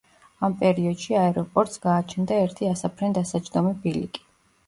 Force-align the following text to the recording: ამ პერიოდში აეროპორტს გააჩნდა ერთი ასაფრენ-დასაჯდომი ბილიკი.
ამ 0.45 0.53
პერიოდში 0.61 1.17
აეროპორტს 1.23 1.81
გააჩნდა 1.83 2.39
ერთი 2.45 2.69
ასაფრენ-დასაჯდომი 2.71 3.77
ბილიკი. 3.85 4.27